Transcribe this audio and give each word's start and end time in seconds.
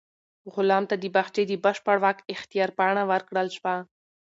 غلام 0.53 0.83
ته 0.89 0.95
د 0.99 1.05
باغچې 1.15 1.43
د 1.47 1.53
بشپړ 1.63 1.97
واک 2.03 2.17
اختیار 2.35 2.69
پاڼه 2.77 3.03
ورکړل 3.11 3.47
شوه. 3.57 3.75